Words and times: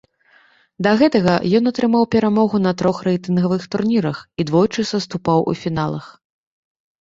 Да 0.85 0.93
гэтага, 1.01 1.33
ён 1.59 1.63
атрымаў 1.71 2.03
перамогу 2.15 2.61
на 2.67 2.71
трох 2.83 3.03
рэйтынгавых 3.09 3.67
турнірах 3.77 4.17
і 4.41 4.47
двойчы 4.53 4.81
саступаў 4.93 5.47
у 5.55 5.55
фіналах. 5.67 6.05